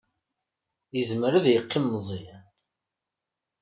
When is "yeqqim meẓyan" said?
1.49-2.43